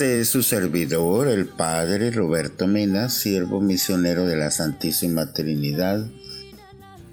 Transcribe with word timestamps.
Este 0.00 0.22
es 0.22 0.30
su 0.30 0.42
servidor, 0.42 1.28
el 1.28 1.46
Padre 1.46 2.10
Roberto 2.10 2.66
Mena, 2.66 3.10
siervo 3.10 3.60
misionero 3.60 4.24
de 4.24 4.34
la 4.34 4.50
Santísima 4.50 5.34
Trinidad, 5.34 6.06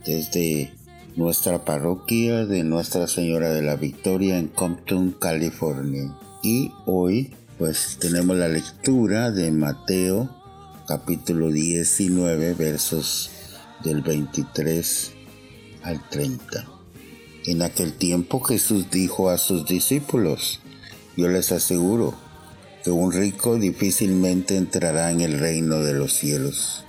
desde 0.05 0.71
nuestra 1.17 1.65
parroquia 1.65 2.45
de 2.45 2.63
Nuestra 2.63 3.09
Señora 3.09 3.49
de 3.49 3.61
la 3.61 3.75
Victoria 3.75 4.37
en 4.37 4.47
Compton, 4.47 5.11
California. 5.11 6.17
Y 6.41 6.71
hoy 6.85 7.35
pues 7.57 7.97
tenemos 7.99 8.37
la 8.37 8.47
lectura 8.47 9.31
de 9.31 9.51
Mateo 9.51 10.29
capítulo 10.87 11.51
19 11.51 12.53
versos 12.53 13.31
del 13.83 14.01
23 14.01 15.11
al 15.83 16.09
30. 16.09 16.65
En 17.47 17.63
aquel 17.63 17.91
tiempo 17.91 18.39
Jesús 18.39 18.89
dijo 18.89 19.29
a 19.29 19.37
sus 19.37 19.65
discípulos, 19.65 20.61
yo 21.17 21.27
les 21.27 21.51
aseguro, 21.51 22.15
un 22.91 23.11
rico 23.11 23.57
difícilmente 23.57 24.55
entrará 24.57 25.11
en 25.11 25.21
el 25.21 25.39
reino 25.39 25.79
de 25.79 25.93
los 25.93 26.13
cielos. 26.13 26.83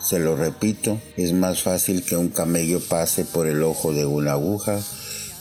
Se 0.00 0.18
lo 0.18 0.36
repito, 0.36 1.00
es 1.16 1.32
más 1.32 1.62
fácil 1.62 2.02
que 2.02 2.16
un 2.16 2.28
camello 2.28 2.80
pase 2.80 3.24
por 3.24 3.46
el 3.46 3.62
ojo 3.62 3.92
de 3.92 4.04
una 4.04 4.32
aguja 4.32 4.80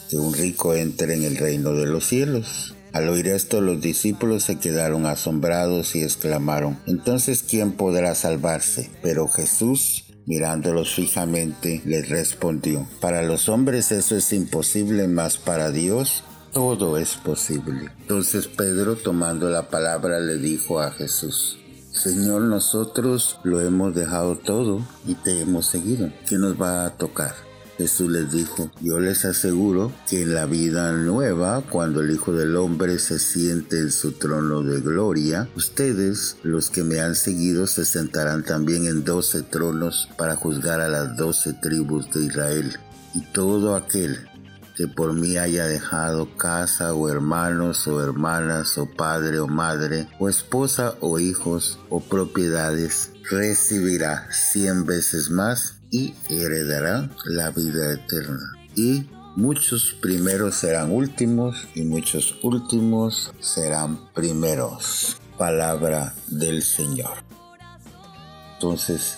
que 0.09 0.17
un 0.17 0.33
rico 0.33 0.75
entre 0.75 1.15
en 1.15 1.23
el 1.23 1.37
reino 1.37 1.73
de 1.73 1.87
los 1.87 2.05
cielos. 2.05 2.75
Al 2.93 3.07
oír 3.07 3.27
esto 3.27 3.61
los 3.61 3.81
discípulos 3.81 4.43
se 4.43 4.57
quedaron 4.59 5.05
asombrados 5.05 5.95
y 5.95 6.03
exclamaron, 6.03 6.77
entonces 6.85 7.41
¿quién 7.41 7.71
podrá 7.71 8.13
salvarse? 8.15 8.91
Pero 9.01 9.29
Jesús, 9.29 10.03
mirándolos 10.25 10.93
fijamente, 10.93 11.81
les 11.85 12.09
respondió, 12.09 12.85
para 12.99 13.23
los 13.23 13.47
hombres 13.47 13.91
eso 13.93 14.17
es 14.17 14.33
imposible, 14.33 15.07
mas 15.07 15.37
para 15.37 15.71
Dios 15.71 16.23
todo 16.51 16.97
es 16.97 17.15
posible. 17.15 17.91
Entonces 18.01 18.47
Pedro, 18.47 18.95
tomando 18.95 19.49
la 19.49 19.69
palabra, 19.69 20.19
le 20.19 20.37
dijo 20.37 20.81
a 20.81 20.91
Jesús, 20.91 21.57
Señor, 21.91 22.43
nosotros 22.43 23.37
lo 23.43 23.61
hemos 23.61 23.93
dejado 23.93 24.37
todo 24.37 24.85
y 25.05 25.15
te 25.15 25.41
hemos 25.41 25.67
seguido. 25.67 26.11
¿Qué 26.27 26.37
nos 26.37 26.59
va 26.59 26.85
a 26.85 26.91
tocar? 26.91 27.35
Jesús 27.77 28.11
les 28.11 28.31
dijo, 28.31 28.69
yo 28.79 28.99
les 28.99 29.25
aseguro 29.25 29.91
que 30.07 30.21
en 30.21 30.35
la 30.35 30.45
vida 30.45 30.91
nueva, 30.91 31.63
cuando 31.67 32.01
el 32.01 32.11
Hijo 32.11 32.31
del 32.31 32.55
Hombre 32.55 32.99
se 32.99 33.17
siente 33.17 33.79
en 33.79 33.91
su 33.91 34.11
trono 34.11 34.61
de 34.61 34.81
gloria, 34.81 35.49
ustedes, 35.55 36.37
los 36.43 36.69
que 36.69 36.83
me 36.83 36.99
han 36.99 37.15
seguido, 37.15 37.65
se 37.65 37.85
sentarán 37.85 38.43
también 38.43 38.85
en 38.85 39.03
doce 39.03 39.41
tronos 39.41 40.09
para 40.15 40.35
juzgar 40.35 40.79
a 40.79 40.89
las 40.89 41.17
doce 41.17 41.53
tribus 41.53 42.11
de 42.11 42.25
Israel. 42.25 42.77
Y 43.15 43.21
todo 43.33 43.75
aquel 43.75 44.30
que 44.75 44.87
por 44.87 45.13
mí 45.13 45.37
haya 45.37 45.65
dejado 45.65 46.35
casa 46.37 46.93
o 46.93 47.09
hermanos 47.09 47.87
o 47.87 48.01
hermanas 48.01 48.77
o 48.77 48.85
padre 48.85 49.39
o 49.39 49.47
madre 49.47 50.07
o 50.19 50.29
esposa 50.29 50.95
o 51.01 51.19
hijos 51.19 51.79
o 51.89 51.99
propiedades, 51.99 53.11
recibirá 53.29 54.27
cien 54.31 54.85
veces 54.85 55.29
más 55.29 55.81
y 55.89 56.13
heredará 56.29 57.09
la 57.25 57.51
vida 57.51 57.93
eterna. 57.93 58.53
Y 58.75 59.09
muchos 59.35 59.95
primeros 60.01 60.55
serán 60.55 60.91
últimos 60.91 61.67
y 61.75 61.83
muchos 61.83 62.37
últimos 62.43 63.33
serán 63.39 64.11
primeros. 64.13 65.17
Palabra 65.37 66.13
del 66.27 66.61
Señor. 66.61 67.23
Entonces, 68.53 69.17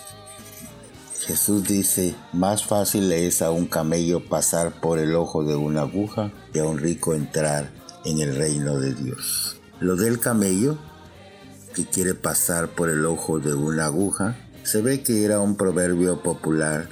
Jesús 1.26 1.64
dice, 1.64 2.14
más 2.34 2.66
fácil 2.66 3.10
es 3.10 3.40
a 3.40 3.50
un 3.50 3.64
camello 3.64 4.28
pasar 4.28 4.78
por 4.82 4.98
el 4.98 5.14
ojo 5.14 5.42
de 5.42 5.54
una 5.56 5.80
aguja 5.80 6.30
que 6.52 6.60
a 6.60 6.64
un 6.64 6.76
rico 6.76 7.14
entrar 7.14 7.70
en 8.04 8.20
el 8.20 8.36
reino 8.36 8.78
de 8.78 8.92
Dios. 8.92 9.56
Lo 9.80 9.96
del 9.96 10.20
camello, 10.20 10.76
que 11.74 11.86
quiere 11.86 12.12
pasar 12.12 12.68
por 12.68 12.90
el 12.90 13.06
ojo 13.06 13.40
de 13.40 13.54
una 13.54 13.86
aguja, 13.86 14.36
se 14.64 14.82
ve 14.82 15.02
que 15.02 15.24
era 15.24 15.40
un 15.40 15.56
proverbio 15.56 16.22
popular 16.22 16.90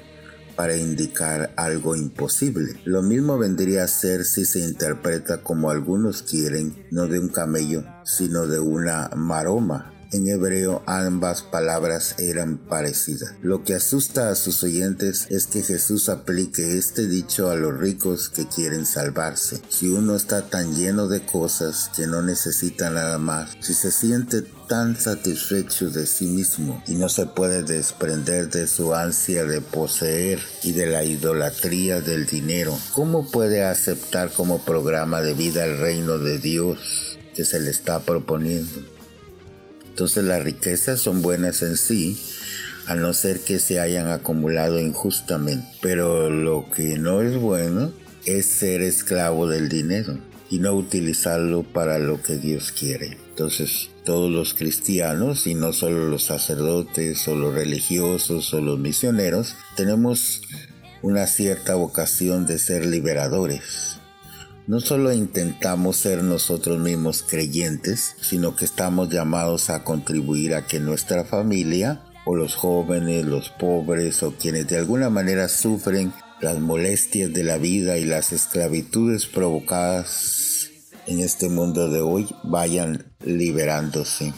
para 0.56 0.78
indicar 0.78 1.52
algo 1.56 1.94
imposible. 1.94 2.80
Lo 2.86 3.02
mismo 3.02 3.36
vendría 3.36 3.84
a 3.84 3.88
ser 3.88 4.24
si 4.24 4.46
se 4.46 4.60
interpreta 4.60 5.42
como 5.42 5.70
algunos 5.70 6.22
quieren, 6.22 6.86
no 6.90 7.06
de 7.06 7.18
un 7.18 7.28
camello, 7.28 7.84
sino 8.04 8.46
de 8.46 8.60
una 8.60 9.10
maroma, 9.14 9.92
en 10.12 10.28
hebreo 10.28 10.82
ambas 10.86 11.42
palabras 11.42 12.14
eran 12.18 12.58
parecidas. 12.58 13.34
Lo 13.42 13.64
que 13.64 13.74
asusta 13.74 14.30
a 14.30 14.34
sus 14.34 14.62
oyentes 14.62 15.26
es 15.30 15.46
que 15.46 15.62
Jesús 15.62 16.08
aplique 16.08 16.78
este 16.78 17.06
dicho 17.06 17.50
a 17.50 17.56
los 17.56 17.78
ricos 17.78 18.28
que 18.28 18.46
quieren 18.46 18.86
salvarse. 18.86 19.60
Si 19.68 19.88
uno 19.88 20.14
está 20.14 20.48
tan 20.48 20.74
lleno 20.74 21.08
de 21.08 21.24
cosas 21.24 21.90
que 21.96 22.06
no 22.06 22.22
necesita 22.22 22.90
nada 22.90 23.18
más, 23.18 23.56
si 23.60 23.74
se 23.74 23.90
siente 23.90 24.42
tan 24.68 24.98
satisfecho 24.98 25.90
de 25.90 26.06
sí 26.06 26.26
mismo 26.26 26.82
y 26.86 26.94
no 26.94 27.08
se 27.08 27.26
puede 27.26 27.62
desprender 27.62 28.48
de 28.48 28.66
su 28.66 28.94
ansia 28.94 29.44
de 29.44 29.60
poseer 29.60 30.40
y 30.62 30.72
de 30.72 30.86
la 30.86 31.04
idolatría 31.04 32.00
del 32.00 32.26
dinero, 32.26 32.78
¿cómo 32.92 33.30
puede 33.30 33.64
aceptar 33.64 34.32
como 34.32 34.64
programa 34.64 35.20
de 35.20 35.34
vida 35.34 35.64
el 35.64 35.78
reino 35.78 36.18
de 36.18 36.38
Dios 36.38 37.18
que 37.34 37.44
se 37.44 37.60
le 37.60 37.70
está 37.70 38.00
proponiendo? 38.00 38.91
Entonces 39.92 40.24
las 40.24 40.42
riquezas 40.42 41.00
son 41.00 41.20
buenas 41.20 41.60
en 41.60 41.76
sí, 41.76 42.18
a 42.86 42.94
no 42.94 43.12
ser 43.12 43.40
que 43.40 43.58
se 43.58 43.78
hayan 43.78 44.08
acumulado 44.08 44.80
injustamente. 44.80 45.66
Pero 45.82 46.30
lo 46.30 46.70
que 46.70 46.96
no 46.96 47.20
es 47.20 47.36
bueno 47.36 47.92
es 48.24 48.46
ser 48.46 48.80
esclavo 48.80 49.46
del 49.46 49.68
dinero 49.68 50.16
y 50.48 50.60
no 50.60 50.72
utilizarlo 50.72 51.62
para 51.62 51.98
lo 51.98 52.22
que 52.22 52.38
Dios 52.38 52.72
quiere. 52.72 53.18
Entonces 53.28 53.90
todos 54.02 54.30
los 54.30 54.54
cristianos, 54.54 55.46
y 55.46 55.54
no 55.54 55.74
solo 55.74 56.08
los 56.08 56.24
sacerdotes 56.24 57.28
o 57.28 57.36
los 57.36 57.52
religiosos 57.52 58.54
o 58.54 58.62
los 58.62 58.78
misioneros, 58.78 59.56
tenemos 59.76 60.40
una 61.02 61.26
cierta 61.26 61.74
vocación 61.74 62.46
de 62.46 62.58
ser 62.58 62.86
liberadores 62.86 63.98
no 64.66 64.78
solo 64.80 65.12
intentamos 65.12 65.96
ser 65.96 66.22
nosotros 66.22 66.78
mismos 66.78 67.22
creyentes, 67.22 68.14
sino 68.20 68.54
que 68.54 68.64
estamos 68.64 69.08
llamados 69.08 69.70
a 69.70 69.82
contribuir 69.82 70.54
a 70.54 70.66
que 70.66 70.78
nuestra 70.78 71.24
familia 71.24 72.02
o 72.24 72.36
los 72.36 72.54
jóvenes, 72.54 73.24
los 73.24 73.50
pobres 73.50 74.22
o 74.22 74.34
quienes 74.36 74.68
de 74.68 74.78
alguna 74.78 75.10
manera 75.10 75.48
sufren 75.48 76.12
las 76.40 76.60
molestias 76.60 77.32
de 77.32 77.42
la 77.42 77.58
vida 77.58 77.98
y 77.98 78.04
las 78.04 78.32
esclavitudes 78.32 79.26
provocadas 79.26 80.70
en 81.06 81.20
este 81.20 81.48
mundo 81.48 81.88
de 81.88 82.00
hoy 82.00 82.28
vayan 82.44 83.04
liberándose. 83.24 84.32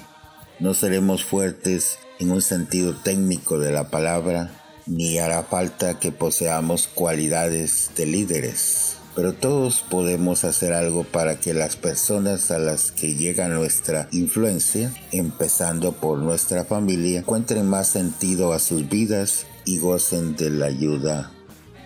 No 0.58 0.72
seremos 0.72 1.24
fuertes 1.24 1.98
en 2.18 2.30
un 2.30 2.40
sentido 2.40 2.94
técnico 2.94 3.58
de 3.58 3.72
la 3.72 3.90
palabra, 3.90 4.50
ni 4.86 5.18
hará 5.18 5.42
falta 5.42 5.98
que 5.98 6.12
poseamos 6.12 6.86
cualidades 6.86 7.90
de 7.96 8.06
líderes 8.06 8.96
pero 9.14 9.32
todos 9.32 9.84
podemos 9.88 10.44
hacer 10.44 10.72
algo 10.72 11.04
para 11.04 11.38
que 11.38 11.54
las 11.54 11.76
personas 11.76 12.50
a 12.50 12.58
las 12.58 12.90
que 12.90 13.14
llega 13.14 13.48
nuestra 13.48 14.08
influencia, 14.10 14.92
empezando 15.12 15.92
por 15.92 16.18
nuestra 16.18 16.64
familia, 16.64 17.20
encuentren 17.20 17.68
más 17.68 17.88
sentido 17.88 18.52
a 18.52 18.58
sus 18.58 18.88
vidas 18.88 19.46
y 19.64 19.78
gocen 19.78 20.36
de 20.36 20.50
la 20.50 20.66
ayuda 20.66 21.32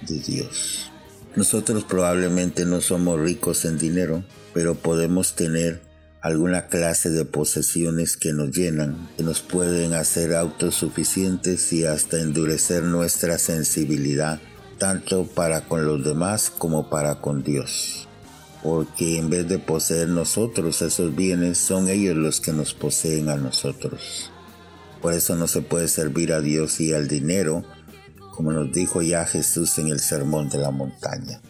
de 0.07 0.19
Dios. 0.21 0.91
Nosotros 1.37 1.85
probablemente 1.85 2.65
no 2.65 2.81
somos 2.81 3.21
ricos 3.21 3.65
en 3.65 3.79
dinero, 3.79 4.25
pero 4.55 4.75
podemos 4.75 5.37
tener 5.37 5.83
alguna 6.21 6.67
clase 6.67 7.11
de 7.11 7.25
posesiones 7.25 8.17
que 8.17 8.33
nos 8.33 8.51
llenan, 8.51 9.09
que 9.17 9.23
nos 9.23 9.41
pueden 9.41 9.93
hacer 9.93 10.35
autosuficientes 10.35 11.73
y 11.73 11.85
hasta 11.85 12.21
endurecer 12.21 12.83
nuestra 12.83 13.39
sensibilidad 13.39 14.41
tanto 14.79 15.27
para 15.27 15.63
con 15.63 15.85
los 15.85 16.05
demás 16.05 16.51
como 16.57 16.89
para 16.89 17.17
con 17.17 17.43
Dios. 17.43 18.09
Porque 18.63 19.19
en 19.19 19.31
vez 19.31 19.49
de 19.49 19.59
poseer 19.59 20.09
nosotros 20.09 20.83
esos 20.83 21.15
bienes, 21.15 21.59
son 21.59 21.89
ellos 21.89 22.17
los 22.17 22.41
que 22.41 22.53
nos 22.53 22.75
poseen 22.75 23.29
a 23.29 23.37
nosotros. 23.37 24.31
Por 25.03 25.13
eso 25.13 25.37
no 25.37 25.47
se 25.47 25.63
puede 25.63 25.89
servir 25.89 26.33
a 26.33 26.41
Dios 26.41 26.81
y 26.81 26.93
al 26.93 27.07
dinero, 27.07 27.65
como 28.35 28.53
nos 28.53 28.73
dijo 28.73 29.03
ya 29.03 29.27
Jesús 29.27 29.79
en 29.79 29.89
el 29.89 30.01
Sermón 30.01 30.49
de 30.49 30.59
la 30.59 30.71
Montaña. 30.71 31.41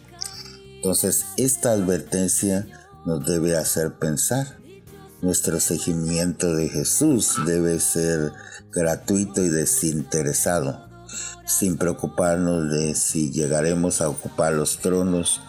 Entonces, 0.75 1.25
esta 1.37 1.71
advertencia 1.71 2.67
nos 3.05 3.25
debe 3.25 3.57
hacer 3.57 3.93
pensar. 3.93 4.59
Nuestro 5.21 5.59
seguimiento 5.59 6.55
de 6.55 6.69
Jesús 6.69 7.35
debe 7.45 7.79
ser 7.79 8.31
gratuito 8.71 9.43
y 9.43 9.49
desinteresado 9.49 10.88
sin 11.45 11.77
preocuparnos 11.77 12.71
de 12.71 12.95
si 12.95 13.31
llegaremos 13.31 14.01
a 14.01 14.09
ocupar 14.09 14.53
los 14.53 14.77
tronos 14.77 15.41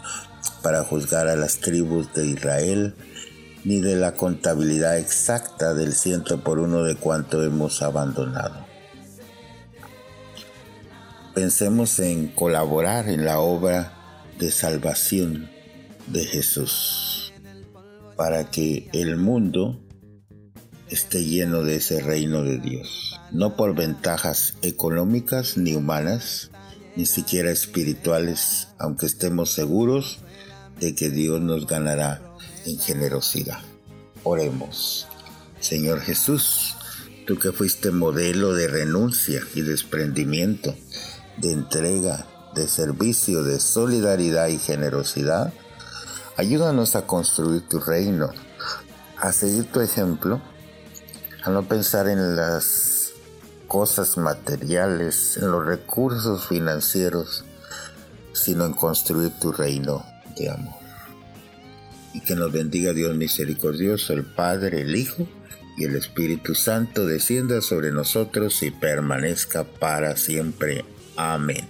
para 0.62 0.84
juzgar 0.84 1.28
a 1.28 1.36
las 1.36 1.58
tribus 1.58 2.12
de 2.14 2.26
Israel, 2.26 2.94
ni 3.64 3.80
de 3.80 3.96
la 3.96 4.14
contabilidad 4.14 4.98
exacta 4.98 5.74
del 5.74 5.92
ciento 5.92 6.42
por 6.42 6.58
uno 6.58 6.82
de 6.82 6.96
cuanto 6.96 7.42
hemos 7.44 7.82
abandonado. 7.82 8.66
Pensemos 11.34 11.98
en 12.00 12.28
colaborar 12.28 13.08
en 13.08 13.24
la 13.24 13.40
obra 13.40 13.92
de 14.38 14.50
salvación 14.50 15.50
de 16.06 16.24
Jesús, 16.24 17.32
para 18.16 18.50
que 18.50 18.88
el 18.92 19.16
mundo 19.16 19.78
esté 20.90 21.24
lleno 21.24 21.62
de 21.62 21.76
ese 21.76 22.00
reino 22.00 22.42
de 22.42 22.58
Dios. 22.58 23.18
No 23.30 23.56
por 23.56 23.74
ventajas 23.74 24.54
económicas 24.62 25.56
ni 25.56 25.74
humanas, 25.74 26.50
ni 26.96 27.06
siquiera 27.06 27.50
espirituales, 27.50 28.68
aunque 28.78 29.06
estemos 29.06 29.52
seguros 29.52 30.18
de 30.80 30.94
que 30.94 31.08
Dios 31.10 31.40
nos 31.40 31.66
ganará 31.66 32.20
en 32.66 32.78
generosidad. 32.78 33.60
Oremos. 34.24 35.06
Señor 35.60 36.00
Jesús, 36.00 36.74
tú 37.26 37.38
que 37.38 37.52
fuiste 37.52 37.90
modelo 37.90 38.54
de 38.54 38.66
renuncia 38.66 39.40
y 39.54 39.60
desprendimiento, 39.60 40.74
de 41.36 41.52
entrega, 41.52 42.26
de 42.54 42.66
servicio, 42.66 43.44
de 43.44 43.60
solidaridad 43.60 44.48
y 44.48 44.58
generosidad, 44.58 45.52
ayúdanos 46.36 46.96
a 46.96 47.06
construir 47.06 47.62
tu 47.68 47.78
reino, 47.78 48.30
a 49.18 49.32
seguir 49.32 49.66
tu 49.66 49.80
ejemplo, 49.80 50.40
a 51.42 51.50
no 51.50 51.62
pensar 51.62 52.08
en 52.08 52.36
las 52.36 53.12
cosas 53.66 54.18
materiales, 54.18 55.36
en 55.36 55.50
los 55.50 55.64
recursos 55.64 56.48
financieros, 56.48 57.44
sino 58.32 58.66
en 58.66 58.72
construir 58.72 59.30
tu 59.40 59.52
reino 59.52 60.04
de 60.36 60.50
amor. 60.50 60.74
Y 62.12 62.20
que 62.20 62.34
nos 62.34 62.52
bendiga 62.52 62.92
Dios 62.92 63.16
misericordioso, 63.16 64.12
el 64.12 64.24
Padre, 64.24 64.82
el 64.82 64.96
Hijo 64.96 65.26
y 65.76 65.84
el 65.84 65.94
Espíritu 65.94 66.54
Santo 66.54 67.06
descienda 67.06 67.60
sobre 67.60 67.92
nosotros 67.92 68.62
y 68.62 68.70
permanezca 68.70 69.64
para 69.64 70.16
siempre. 70.16 70.84
Amén. 71.16 71.68